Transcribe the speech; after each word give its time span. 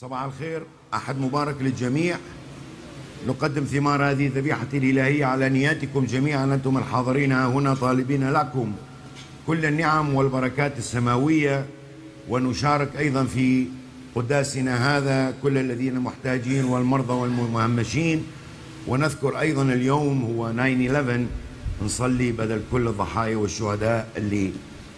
صباح 0.00 0.22
الخير 0.22 0.62
أحد 0.94 1.18
مبارك 1.18 1.56
للجميع. 1.60 2.16
نقدم 3.28 3.64
ثمار 3.64 4.10
هذه 4.10 4.26
الذبيحة 4.26 4.66
الإلهية 4.74 5.24
على 5.24 5.48
نياتكم 5.48 6.04
جميعا 6.04 6.44
أنتم 6.44 6.78
الحاضرين 6.78 7.32
هنا 7.32 7.74
طالبين 7.74 8.30
لكم 8.30 8.72
كل 9.46 9.66
النعم 9.66 10.14
والبركات 10.14 10.78
السماوية. 10.78 11.66
ونشارك 12.28 12.96
أيضا 12.98 13.24
في 13.24 13.66
قداسنا 14.14 14.98
هذا 14.98 15.34
كل 15.42 15.58
الذين 15.58 16.00
محتاجين 16.00 16.64
والمرضى 16.64 17.12
والمهمشين. 17.12 18.26
ونذكر 18.86 19.40
أيضا 19.40 19.62
اليوم 19.62 20.22
هو 20.24 20.52
9-11 20.52 21.26
نصلي 21.84 22.32
بدل 22.32 22.62
كل 22.72 22.88
الضحايا 22.88 23.36
والشهداء 23.36 24.08
اللي 24.16 24.52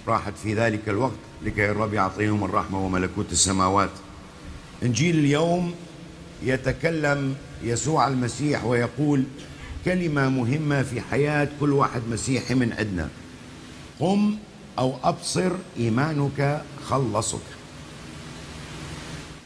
راحت 0.09 0.33
في 0.43 0.55
ذلك 0.55 0.89
الوقت 0.89 1.19
لكي 1.45 1.71
الرب 1.71 1.95
يعطيهم 1.95 2.45
الرحمة 2.45 2.85
وملكوت 2.87 3.33
السماوات. 3.33 3.91
إنجيل 4.83 5.19
اليوم 5.19 5.75
يتكلم 6.43 7.35
يسوع 7.63 8.09
المسيح 8.09 8.65
ويقول 8.65 9.25
كلمة 9.85 10.29
مهمة 10.29 10.83
في 10.83 11.01
حياة 11.01 11.49
كل 11.61 11.73
واحد 11.73 12.03
مسيحي 12.11 12.55
من 12.55 12.73
عندنا. 12.73 13.09
قم 14.01 14.37
أو 14.79 14.95
أبصر 15.05 15.51
إيمانك 15.79 16.63
خلصك. 16.89 17.39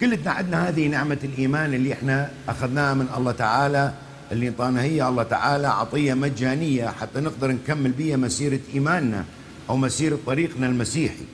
كلنا 0.01 0.31
عندنا 0.31 0.69
هذه 0.69 0.87
نعمة 0.89 1.19
الإيمان 1.25 1.75
اللي 1.75 1.93
إحنا 1.93 2.31
أخذناها 2.49 2.95
من 2.95 3.07
الله 3.17 3.33
تعالى 3.33 3.93
اللي 4.33 4.49
إنطانا 4.49 4.83
هي 4.83 5.09
الله 5.09 5.23
تعالى 5.23 5.67
عطية 5.67 6.15
مجانية 6.15 6.87
حتى 6.89 7.21
نقدر 7.21 7.51
نكمل 7.51 7.91
بها 7.93 8.17
مسيرة 8.17 8.61
إيماننا 8.75 9.25
أو 9.71 9.77
مسيرة 9.77 10.19
طريقنا 10.27 10.67
المسيحي. 10.67 11.25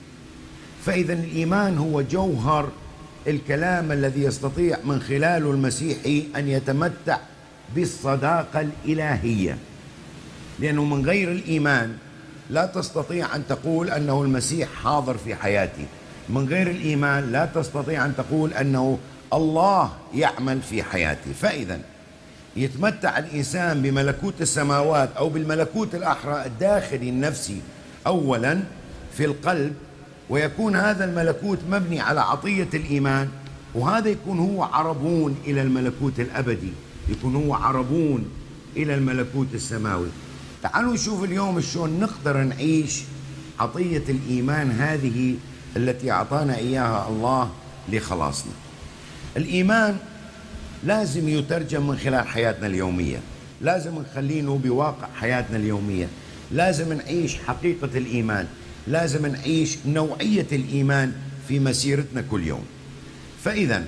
فإذا 0.87 1.12
الإيمان 1.12 1.78
هو 1.78 2.02
جوهر 2.02 2.68
الكلام 3.27 3.92
الذي 3.92 4.22
يستطيع 4.22 4.78
من 4.84 5.00
خلاله 5.00 5.50
المسيحي 5.50 6.26
أن 6.36 6.48
يتمتع 6.48 7.18
بالصداقة 7.74 8.60
الإلهية. 8.60 9.59
لأنه 10.59 10.84
من 10.84 11.06
غير 11.06 11.32
الإيمان 11.32 11.96
لا 12.51 12.66
تستطيع 12.66 13.37
أن 13.37 13.43
تقول 13.48 13.90
أنه 13.90 14.23
المسيح 14.23 14.68
حاضر 14.82 15.16
في 15.16 15.34
حياتي. 15.34 15.87
من 16.28 16.48
غير 16.48 16.70
الإيمان 16.70 17.32
لا 17.32 17.46
تستطيع 17.46 18.04
أن 18.04 18.16
تقول 18.16 18.52
أنه 18.52 18.98
الله 19.32 19.93
يعمل 20.15 20.62
في 20.62 20.82
حياتي. 20.82 21.34
فإذا 21.34 21.80
يتمتع 22.56 23.18
الإنسان 23.18 23.82
بملكوت 23.82 24.34
السماوات 24.40 25.09
أو 25.16 25.28
بالملكوت 25.28 25.95
الأحرى 25.95 26.46
الداخلي 26.46 27.09
النفسي 27.09 27.60
اولا 28.06 28.60
في 29.16 29.24
القلب 29.24 29.74
ويكون 30.30 30.76
هذا 30.76 31.04
الملكوت 31.04 31.59
مبني 31.71 32.01
على 32.01 32.21
عطية 32.21 32.68
الإيمان 32.74 33.29
وهذا 33.74 34.09
يكون 34.09 34.38
هو 34.38 34.62
عربون 34.62 35.37
إلى 35.46 35.62
الملكوت 35.62 36.21
الأبدي 36.21 36.73
يكون 37.09 37.37
هو 37.37 37.54
عربون 37.54 38.24
إلى 38.76 38.95
الملكوت 38.95 39.46
السماوي. 39.54 40.09
تعالوا 40.62 40.95
نشوف 40.95 41.24
اليوم 41.24 41.60
شلون 41.60 42.01
نقدر 42.01 42.37
نعيش 42.37 43.02
عطية 43.60 44.04
الإيمان 44.09 44.71
هذه 44.71 45.34
التي 45.76 46.10
أعطانا 46.10 46.56
إياها 46.56 47.09
الله 47.09 47.51
لخلاصنا. 47.93 48.52
الإيمان 49.37 49.96
لازم 50.84 51.29
يترجم 51.29 51.87
من 51.87 51.96
خلال 51.96 52.26
حياتنا 52.26 52.66
اليومية 52.66 53.21
لازم 53.60 53.99
نخلينه 53.99 54.60
بواقع 54.65 55.09
حياتنا 55.21 55.56
اليومية 55.56 56.09
لازم 56.51 56.93
نعيش 56.93 57.37
حقيقة 57.37 57.90
الإيمان. 57.95 58.46
لازم 58.88 59.26
نعيش 59.26 59.78
نوعية 59.86 60.46
الإيمان 60.52 61.12
في 61.48 61.60
مسيرتنا 61.60 62.24
كل 62.30 62.46
يوم. 62.46 62.64
فإذا 63.44 63.84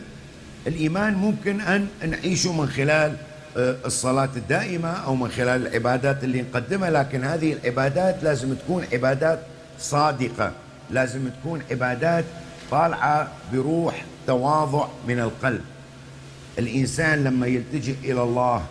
الإيمان 0.67 1.15
ممكن 1.15 1.61
أن 1.61 1.89
نعيشه 2.09 2.53
من 2.53 2.69
خلال 2.69 3.17
آه، 3.57 3.77
الصلاة 3.87 4.29
الدائمة 4.37 4.89
أو 4.89 5.15
من 5.15 5.29
خلال 5.29 5.67
العبادات 5.67 6.25
اللي 6.25 6.43
نقدمها 6.43 6.91
لكن 6.91 7.25
هذه 7.25 7.53
العبادات 7.53 8.23
لازم 8.23 8.55
تكون 8.55 8.85
عبادات 8.93 9.41
صادقة. 9.79 10.53
لازم 10.91 11.29
تكون 11.29 11.63
عبادات 11.71 12.25
طالعة 12.71 13.29
بروح 13.53 14.05
تواضع 14.27 14.89
من 15.09 15.21
القلب. 15.21 15.61
الإنسان 16.59 17.25
لما 17.25 17.47
يلتجئ 17.47 17.95
إلى 18.05 18.23
الله 18.23 18.63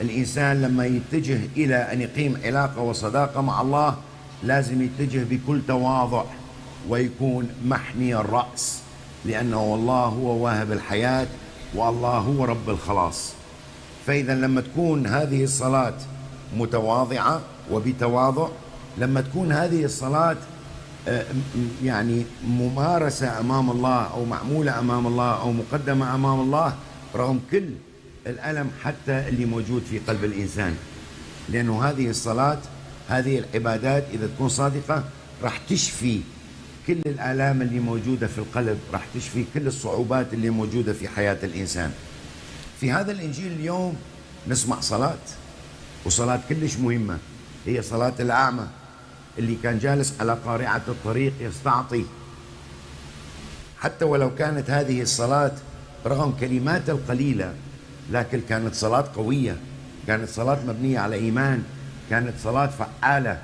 الإنسان 0.00 0.62
لما 0.62 0.86
يتجه 0.86 1.38
إلى 1.56 1.76
أن 1.76 2.00
يقيم 2.00 2.38
علاقة 2.44 2.80
وصداقة 2.80 3.40
مع 3.40 3.60
الله 3.60 3.96
لازم 4.44 4.82
يتجه 4.82 5.24
بكل 5.30 5.60
تواضع 5.68 6.24
ويكون 6.88 7.48
محني 7.64 8.14
الرأس 8.16 8.80
لأنه 9.24 9.74
الله 9.74 10.04
هو 10.04 10.44
واهب 10.44 10.72
الحياة 10.72 11.26
والله 11.74 12.18
هو 12.18 12.44
رب 12.44 12.70
الخلاص. 12.70 13.32
فإذا 14.06 14.34
لما 14.34 14.60
تكون 14.60 15.06
هذه 15.06 15.44
الصلاة 15.44 15.94
متواضعة 16.56 17.40
وبتواضع 17.70 18.48
لما 18.98 19.20
تكون 19.20 19.52
هذه 19.52 19.84
الصلاة 19.84 20.36
آه، 21.08 21.24
يعني 21.84 22.24
ممارسة 22.48 23.40
أمام 23.40 23.70
الله 23.70 24.02
أو 24.02 24.24
معمولة 24.24 24.78
أمام 24.78 25.06
الله 25.06 25.40
أو 25.40 25.52
مقدمة 25.52 26.14
أمام 26.14 26.40
الله 26.40 26.74
رغم 27.14 27.40
كل 27.50 27.68
الألم 28.26 28.70
حتى 28.82 29.28
اللي 29.28 29.44
موجود 29.44 29.82
في 29.90 29.98
قلب 29.98 30.24
الإنسان. 30.24 30.76
لأنه 31.48 31.84
هذه 31.84 32.10
الصلاة 32.10 32.58
هذه 33.08 33.38
العبادات 33.38 34.04
إذا 34.14 34.26
تكون 34.26 34.48
صادقة 34.48 35.04
راح 35.42 35.58
تشفي 35.68 36.20
كل 36.86 37.00
الآلام 37.06 37.62
اللي 37.62 37.80
موجودة 37.80 38.26
في 38.26 38.38
القلب 38.38 38.78
راح 38.92 39.06
تشفي 39.14 39.44
كل 39.54 39.66
الصعوبات 39.66 40.34
اللي 40.34 40.50
موجودة 40.50 40.92
في 40.92 41.08
حياة 41.08 41.38
الإنسان. 41.42 41.92
في 42.80 42.92
هذا 42.92 43.12
الإنجيل 43.12 43.52
اليوم 43.52 43.96
نسمع 44.48 44.80
صلاة 44.80 45.18
وصلاة 46.04 46.40
كلش 46.48 46.76
مهمة. 46.76 47.18
هي 47.66 47.82
صلاة 47.82 48.12
الأعمى 48.20 48.66
اللي 49.38 49.56
كان 49.62 49.78
جالس 49.78 50.14
على 50.20 50.38
قارعة 50.44 50.82
الطريق 50.88 51.32
يستعطي. 51.40 52.04
حتى 53.78 54.04
ولو 54.04 54.34
كانت 54.34 54.70
هذه 54.70 55.02
الصلاة 55.02 55.52
رغم 56.06 56.32
كلمات 56.40 56.90
القليلة 56.90 57.54
لكن 58.12 58.40
كانت 58.48 58.74
صلاة 58.74 59.04
قوية 59.16 59.56
كانت 60.06 60.28
صلاة 60.28 60.58
مبنية 60.66 60.98
على 60.98 61.16
إيمان 61.16 61.62
كانت 62.10 62.34
صلاة 62.42 62.66
فعالة. 62.66 63.38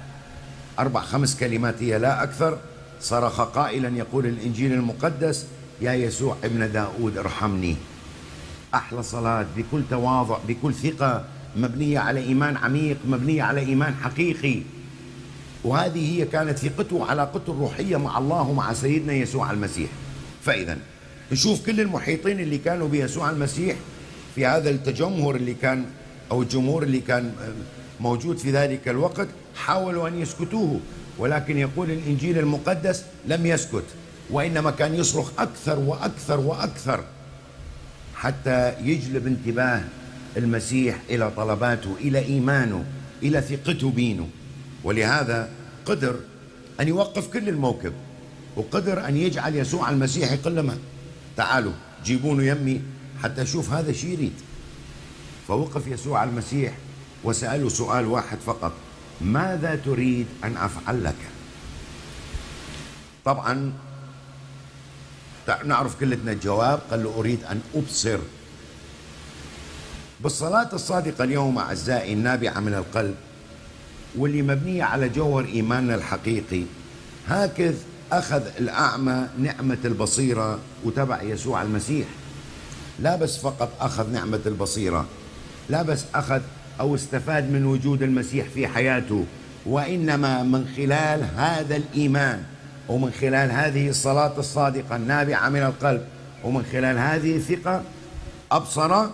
أربع 0.79 1.01
خمس 1.01 1.37
كلمات 1.37 1.83
هي 1.83 1.99
لا 1.99 2.23
أكثر. 2.23 2.59
صرخ 3.01 3.41
قائلا 3.41 3.99
يقول 3.99 4.27
الإنجيل 4.27 4.73
المقدس 4.73 5.47
يا 5.81 5.93
يسوع 5.93 6.37
ابن 6.45 6.73
داود 6.73 7.19
ارحمني. 7.19 7.77
أحلى 8.75 9.03
صلاة 9.03 9.47
بكل 9.57 9.83
تواضع 9.91 10.39
بكل 10.49 10.75
ثقة 10.75 11.25
مبنية 11.57 11.99
على 11.99 12.21
إيمان 12.21 12.57
عميق 12.57 12.97
مبنية 13.05 13.43
على 13.43 13.61
إيمان 13.61 13.95
حقيقي. 13.95 14.63
وهذه 15.65 16.21
هي 16.21 16.25
كانت 16.25 16.59
ثقته 16.59 16.97
وعلاقته 16.97 17.53
الروحية 17.53 17.97
مع 17.97 18.19
الله 18.19 18.43
ومع 18.43 18.73
سيدنا 18.73 19.13
يسوع 19.13 19.51
المسيح. 19.51 19.91
فإذا 20.43 20.79
نشوف 21.33 21.67
كل 21.67 21.81
المحيطين 21.81 22.41
اللي 22.41 22.59
كانوا 22.59 22.89
بيسوع 22.89 23.31
المسيح 23.31 23.77
في 24.35 24.47
هذا 24.47 24.71
التجمهر 24.71 25.37
اللي 25.37 25.55
كان 25.55 25.87
أو 26.31 26.43
الجمهور 26.43 26.83
اللي 26.83 27.01
كان 27.01 27.33
موجود 28.01 28.39
في 28.39 28.51
ذلك 28.51 28.89
الوقت 28.89 29.29
حاولوا 29.57 30.09
أن 30.09 30.23
يسكتوه 30.23 30.81
ولكن 31.19 31.59
يقول 31.59 31.91
الإنجيل 31.91 32.39
المقدس 32.39 33.05
لم 33.27 33.47
يسكت 33.47 33.85
وإنما 34.31 34.71
كان 34.71 34.95
يصرخ 34.95 35.31
أكثر 35.39 35.79
وأكثر 35.79 36.41
وأكثر 36.41 37.05
حتى 38.15 38.73
يجلب 38.83 39.27
انتباه 39.27 39.83
المسيح 40.37 40.99
إلى 41.11 41.31
طلباته 41.37 41.95
إلى 42.01 42.19
إيمانه 42.19 42.85
إلى 43.23 43.41
ثقته 43.41 43.91
بينه. 43.91 44.29
ولهذا 44.85 45.49
قدر 45.87 46.17
أن 46.81 46.89
يوقف 46.89 47.27
كل 47.27 47.49
الموكب 47.49 47.93
وقدر 48.57 49.09
أن 49.09 49.17
يجعل 49.17 49.57
يسوع 49.57 49.91
المسيح 49.91 50.33
يقول 50.33 50.57
لهم 50.57 50.79
تعالوا 51.37 51.73
جيبونه 52.05 52.45
يمي 52.45 52.81
حتى 53.23 53.43
أشوف 53.43 53.73
هذا 53.73 53.93
شيء 53.93 54.11
يريد. 54.11 54.33
فوقف 55.51 55.87
يسوع 55.87 56.25
المسيح 56.25 56.73
وسأله 57.25 57.69
سؤال 57.69 58.07
واحد 58.07 58.39
فقط 58.47 58.73
ماذا 59.21 59.75
تريد 59.75 60.27
أن 60.45 60.57
أفعل 60.57 61.05
لك؟ 61.05 61.17
طبعا 63.25 63.73
نعرف 65.65 66.01
كلتنا 66.01 66.33
الجواب 66.33 66.81
قال 66.91 67.05
له 67.05 67.15
أريد 67.19 67.45
أن 67.45 67.61
أبصر. 67.75 68.19
بالصلاة 70.21 70.69
الصادقة 70.73 71.25
اليوم 71.25 71.59
أعزائي 71.59 72.13
النابعة 72.13 72.61
من 72.61 72.75
القلب 72.75 73.15
واللي 74.19 74.43
مبنية 74.43 74.85
على 74.85 75.09
جوهر 75.09 75.45
إيماننا 75.45 75.95
الحقيقي 75.95 76.63
هكذا 77.29 77.79
أخذ 78.13 78.43
الأعمى 78.59 79.29
نعمة 79.39 79.79
البصيرة 79.85 80.59
وتبع 80.85 81.23
يسوع 81.23 81.63
المسيح. 81.63 82.07
لا 83.01 83.17
بس 83.17 83.39
فقط 83.39 83.71
أخذ 83.81 84.11
نعمة 84.13 84.41
البصيرة 84.47 85.07
لا 85.71 85.83
بس 85.83 86.05
أخذ 86.15 86.41
أو 86.81 86.95
استفاد 86.95 87.51
من 87.51 87.67
وجود 87.67 88.03
المسيح 88.03 88.47
في 88.55 88.69
حياته 88.69 89.25
وإنما 89.67 90.43
من 90.43 90.69
خلال 90.77 91.25
هذا 91.37 91.77
الإيمان 91.77 92.43
ومن 92.89 93.11
خلال 93.11 93.51
هذه 93.51 93.89
الصلاة 93.89 94.39
الصادقة 94.39 94.97
النابعة 94.97 95.49
من 95.49 95.63
القلب 95.63 96.05
ومن 96.45 96.63
خلال 96.73 96.99
هذه 96.99 97.37
الثقة 97.37 97.83
أبصر 98.53 99.07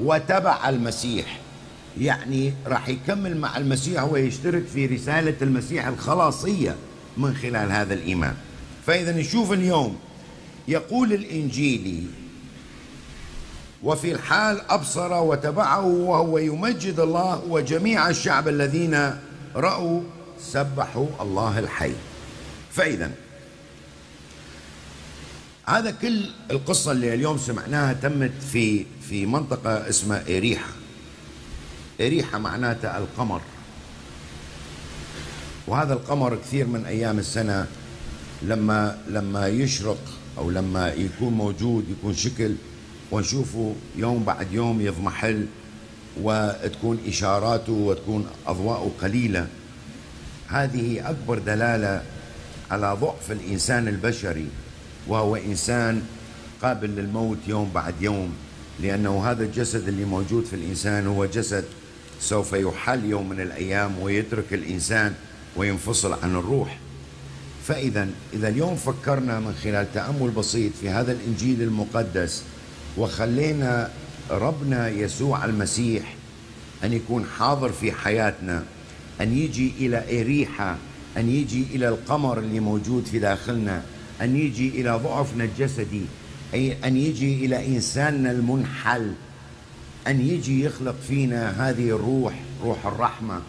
وتبع 0.00 0.68
المسيح. 0.68 1.38
يعني 2.00 2.52
راح 2.66 2.88
يكمل 2.88 3.36
مع 3.36 3.56
المسيح 3.56 4.04
ويشترك 4.04 4.64
في 4.66 4.86
رسالة 4.86 5.34
المسيح 5.42 5.86
الخلاصية 5.86 6.76
من 7.16 7.34
خلال 7.34 7.72
هذا 7.72 7.94
الإيمان. 7.94 8.34
فإذا 8.86 9.12
نشوف 9.16 9.52
اليوم 9.52 9.96
يقول 10.68 11.12
الإنجيلي 11.12 12.02
وفي 13.82 14.12
الحال 14.12 14.60
أبصر 14.70 15.12
وتبعه 15.12 15.86
وهو 15.86 16.38
يمجد 16.38 17.00
الله 17.00 17.42
وجميع 17.48 18.08
الشعب 18.08 18.48
الذين 18.48 19.18
رأوا 19.56 20.00
سبحوا 20.40 21.06
الله 21.20 21.58
الحي. 21.58 21.92
فإذا 22.72 23.10
هذا 25.66 25.90
كل 25.90 26.30
القصة 26.50 26.92
اللي 26.92 27.14
اليوم 27.14 27.38
سمعناها 27.38 27.92
تمت 27.92 28.32
في 28.52 28.86
في 29.08 29.26
منطقة 29.26 29.88
اسمها 29.88 30.22
إريحة. 30.28 30.68
إريحة 32.00 32.38
معناتها 32.38 32.98
القمر. 32.98 33.40
وهذا 35.66 35.92
القمر 35.92 36.36
كثير 36.36 36.66
من 36.66 36.86
أيام 36.86 37.18
السنة 37.18 37.66
لما 38.42 38.98
لما 39.08 39.48
يشرق 39.48 39.98
أو 40.38 40.50
لما 40.50 40.92
يكون 40.92 41.32
موجود 41.32 41.84
يكون 41.90 42.14
شكل 42.14 42.54
ونشوفه 43.12 43.74
يوم 43.96 44.24
بعد 44.24 44.52
يوم 44.52 44.80
يضمحل 44.80 45.46
وتكون 46.20 46.98
إشاراته 47.08 47.72
وتكون 47.72 48.26
أضواءه 48.46 48.90
قليلة. 49.02 49.46
هذه 50.48 51.10
أكبر 51.10 51.38
دلالة 51.38 52.02
على 52.70 52.96
ضعف 53.00 53.32
الإنسان 53.32 53.88
البشري 53.88 54.46
وهو 55.08 55.36
إنسان 55.36 56.02
قابل 56.62 56.90
للموت 56.90 57.38
يوم 57.46 57.70
بعد 57.74 57.94
يوم 58.00 58.32
لأنه 58.80 59.30
هذا 59.30 59.44
الجسد 59.44 59.88
اللي 59.88 60.04
موجود 60.04 60.44
في 60.44 60.56
الإنسان 60.56 61.06
هو 61.06 61.26
جسد 61.26 61.64
سوف 62.20 62.52
يحل 62.52 63.04
يوم 63.04 63.28
من 63.28 63.40
الأيام 63.40 63.98
ويترك 63.98 64.52
الإنسان 64.52 65.14
وينفصل 65.56 66.12
عن 66.22 66.36
الروح. 66.36 66.78
فإذا 67.66 68.08
إذا 68.32 68.48
اليوم 68.48 68.76
فكرنا 68.76 69.40
من 69.40 69.54
خلال 69.64 69.92
تأمل 69.94 70.30
بسيط 70.30 70.72
في 70.80 70.90
هذا 70.90 71.12
الإنجيل 71.12 71.62
المقدس 71.62 72.42
وخلينا 72.98 73.90
ربنا 74.30 74.88
يسوع 74.88 75.44
المسيح 75.44 76.14
أن 76.84 76.92
يكون 76.92 77.26
حاضر 77.38 77.72
في 77.72 77.92
حياتنا 77.92 78.64
أن 79.20 79.38
يجي 79.38 79.72
إلى 79.78 80.20
إريحة 80.20 80.76
أن 81.16 81.28
يجي 81.28 81.66
إلى 81.74 81.88
القمر 81.88 82.38
اللي 82.38 82.60
موجود 82.60 83.06
في 83.06 83.18
داخلنا 83.18 83.82
أن 84.20 84.36
يجي 84.36 84.68
إلى 84.68 84.90
ضعفنا 84.90 85.44
الجسدي 85.44 86.04
أي 86.54 86.76
أن 86.84 86.96
يجي 86.96 87.46
إلى 87.46 87.66
إنساننا 87.66 88.30
المنحل 88.30 89.12
أن 90.06 90.20
يجي 90.20 90.64
يخلق 90.64 90.94
فينا 91.08 91.68
هذه 91.68 91.88
الروح 91.90 92.34
روح 92.64 92.86
الرحمة 92.86 93.40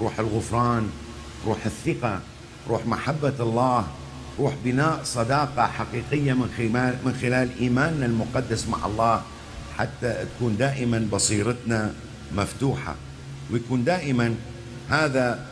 روح 0.00 0.18
الغفران 0.18 0.90
روح 1.46 1.66
الثقة 1.66 2.20
روح 2.68 2.86
محبة 2.86 3.34
الله. 3.40 3.86
روح 4.38 4.54
بناء 4.64 5.00
صداقة 5.04 5.66
حقيقية 5.66 6.32
من 6.32 6.48
خلال, 6.58 6.94
من 7.04 7.14
خلال 7.22 7.48
إيماننا 7.60 8.06
المقدس 8.06 8.68
مع 8.68 8.86
الله 8.86 9.22
حتى 9.78 10.24
تكون 10.36 10.56
دائما 10.56 11.08
بصيرتنا 11.12 11.92
مفتوحة. 12.36 12.94
ويكون 13.52 13.84
دائما 13.84 14.34
هذا 14.90 15.46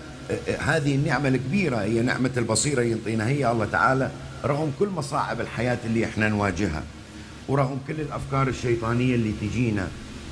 هذه 0.58 0.94
النعمة 0.94 1.28
الكبيرة 1.28 1.76
هي 1.76 2.00
نعمة 2.02 2.30
البصيرة 2.36 2.82
ينطينا 2.82 3.28
هي 3.28 3.50
الله 3.50 3.64
تعالى 3.64 4.10
رغم 4.44 4.72
كل 4.78 4.88
مصاعب 4.88 5.40
الحياة 5.40 5.78
اللي 5.84 6.04
إحنا 6.04 6.28
نواجهها 6.28 6.82
ورغم 7.48 7.78
كل 7.88 8.00
الأفكار 8.00 8.48
الشيطانية 8.48 9.14
اللي 9.14 9.32
تجينا 9.40 9.88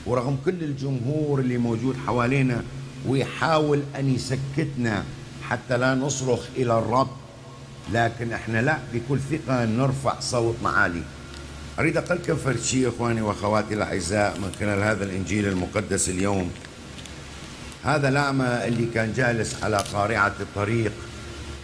ورغم 0.06 0.36
كل 0.44 0.64
الجمهور 0.64 1.40
اللي 1.40 1.58
موجود 1.58 1.96
حوالينا 2.06 2.62
ويحاول 3.06 3.82
أن 3.98 4.14
يسكتنا 4.14 5.04
حتى 5.48 5.76
لا 5.78 5.94
نصرخ 5.94 6.40
إلى 6.56 6.78
الرب. 6.78 7.08
لكن 7.92 8.32
إحنا 8.32 8.62
لا 8.62 8.78
بكل 8.94 9.18
ثقة 9.30 9.64
نرفع 9.64 10.20
صوتنا 10.20 10.68
عالي 10.70 11.02
أريد 11.78 11.96
أقول 11.96 12.18
لكم 12.18 12.36
فرد 12.36 12.60
شيء 12.60 12.88
إخواني 12.88 13.22
وأخواتي 13.22 13.74
الأعزاء 13.74 14.38
من 14.38 14.52
خلال 14.60 14.82
هذا 14.82 15.04
الإنجيل 15.04 15.48
المقدس 15.48 16.08
اليوم. 16.08 16.50
هذا 17.84 18.08
الأعمى 18.08 18.44
اللي 18.44 18.86
كان 18.94 19.12
جالس 19.12 19.62
على 19.62 19.76
قارعة 19.76 20.34
الطريق. 20.40 20.92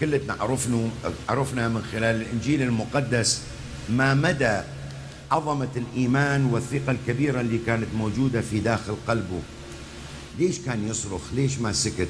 كلتنا 0.00 0.36
عرفنا 0.40 0.90
عرفنا 1.28 1.68
من 1.68 1.82
خلال 1.92 2.16
الإنجيل 2.22 2.62
المقدس 2.62 3.40
ما 3.88 4.14
مدى 4.14 4.60
عظمة 5.30 5.68
الإيمان 5.76 6.46
والثقة 6.46 6.90
الكبيرة 6.92 7.40
اللي 7.40 7.58
كانت 7.66 7.88
موجودة 7.94 8.40
في 8.40 8.60
داخل 8.60 8.96
قلبه. 9.08 9.40
ليش 10.38 10.58
كان 10.58 10.88
يصرخ؟ 10.88 11.20
ليش 11.34 11.58
ما 11.58 11.72
سكت؟ 11.72 12.08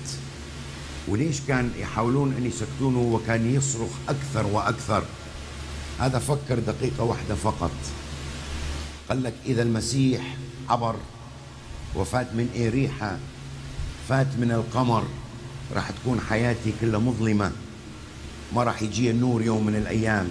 وليش 1.08 1.40
كان 1.48 1.72
يحاولون 1.78 2.34
أن 2.38 2.46
يسكتونه 2.46 2.98
وكان 2.98 3.54
يصرخ 3.54 3.90
أكثر 4.08 4.46
وأكثر؟ 4.46 5.04
هذا 6.00 6.18
فكر 6.18 6.58
دقيقة 6.58 7.04
واحدة 7.04 7.34
فقط. 7.34 7.70
قال 9.08 9.22
لك 9.22 9.34
إذا 9.46 9.62
المسيح 9.62 10.36
عبر 10.68 10.96
وفات 11.96 12.26
من 12.34 12.48
إريحة 12.56 13.18
فات 14.08 14.26
من 14.38 14.52
القمر 14.52 15.04
راح 15.74 15.90
تكون 15.90 16.20
حياتي 16.20 16.72
كلها 16.80 17.00
مظلمة. 17.00 17.52
ما 18.54 18.62
راح 18.62 18.82
يجي 18.82 19.10
النور 19.10 19.42
يوم 19.42 19.66
من 19.66 19.76
الأيام. 19.76 20.30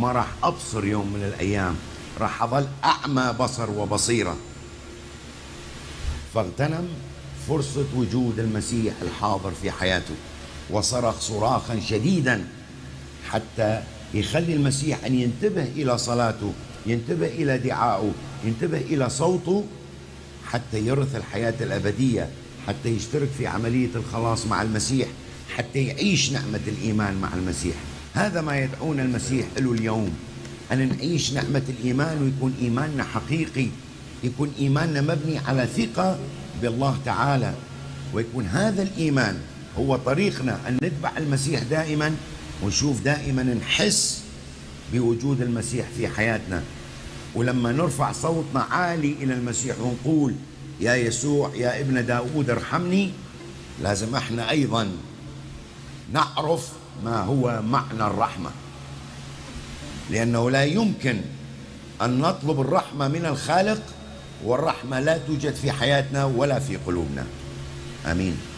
ما 0.00 0.12
راح 0.12 0.26
أبصر 0.42 0.84
يوم 0.84 1.12
من 1.12 1.22
الأيام. 1.24 1.76
راح 2.20 2.42
أظل 2.42 2.66
أعمى 2.84 3.34
بصر 3.40 3.70
وبصيرة. 3.70 4.36
فاغتنم. 6.34 6.88
فرصة 7.48 7.86
وجود 7.96 8.38
المسيح 8.38 8.94
الحاضر 9.02 9.52
في 9.62 9.70
حياته. 9.70 10.14
وصرخ 10.70 11.20
صراخا 11.20 11.80
شديدا 11.80 12.44
حتى 13.30 13.82
يخلي 14.14 14.54
المسيح 14.54 15.04
أن 15.04 15.14
ينتبه 15.14 15.62
إلى 15.62 15.98
صلاته 15.98 16.52
ينتبه 16.86 17.26
إلى 17.26 17.58
دعائه 17.58 18.12
ينتبه 18.44 18.78
إلى 18.78 19.10
صوته 19.10 19.64
حتى 20.46 20.86
يرث 20.86 21.16
الحياة 21.16 21.54
الأبدية 21.60 22.28
حتى 22.66 22.88
يشترك 22.88 23.28
في 23.38 23.46
عملية 23.46 23.88
الخلاص 23.94 24.46
مع 24.46 24.62
المسيح 24.62 25.08
حتى 25.56 25.78
يعيش 25.78 26.32
نعمة 26.32 26.60
الإيمان 26.66 27.14
مع 27.14 27.34
المسيح. 27.34 27.74
هذا 28.14 28.40
ما 28.40 28.58
يدعونا 28.58 29.02
المسيح 29.02 29.46
له 29.58 29.72
اليوم 29.72 30.10
أن 30.72 30.88
نعيش 30.88 31.32
نعمة 31.32 31.62
الإيمان 31.68 32.22
ويكون 32.22 32.54
إيماننا 32.62 33.04
حقيقي 33.04 33.66
يكون 34.24 34.52
إيماننا 34.58 35.00
مبني 35.00 35.38
على 35.38 35.66
ثقة 35.76 36.18
بالله 36.62 36.98
تعالى 37.04 37.54
ويكون 38.12 38.46
هذا 38.46 38.82
الإيمان 38.82 39.38
هو 39.78 39.96
طريقنا 39.96 40.58
أن 40.68 40.78
نتبع 40.82 41.12
المسيح 41.16 41.62
دائما 41.62 42.16
ونشوف 42.62 43.00
دائما 43.00 43.42
نحس 43.42 44.22
بوجود 44.92 45.40
المسيح 45.40 45.86
في 45.96 46.08
حياتنا. 46.08 46.62
ولما 47.34 47.72
نرفع 47.72 48.12
صوتنا 48.12 48.60
عالي 48.60 49.12
إلى 49.12 49.34
المسيح 49.34 49.76
ونقول 49.80 50.34
يا 50.80 50.94
يسوع 50.94 51.50
يا 51.54 51.80
ابن 51.80 52.06
داود 52.06 52.50
ارحمني. 52.50 53.10
لازم 53.82 54.16
إحنا 54.16 54.50
أيضا 54.50 54.88
نعرف 56.12 56.68
ما 57.04 57.20
هو 57.22 57.62
معنى 57.62 58.06
الرحمة. 58.06 58.50
لأنه 60.10 60.50
لا 60.50 60.64
يمكن 60.64 61.20
أن 62.02 62.18
نطلب 62.18 62.60
الرحمة 62.60 63.08
من 63.08 63.26
الخالق 63.26 63.82
والرحمة 64.44 65.00
لا 65.00 65.18
توجد 65.18 65.54
في 65.54 65.72
حياتنا 65.72 66.24
ولا 66.24 66.58
في 66.58 66.76
قلوبنا. 66.76 67.26
آمين. 68.06 68.53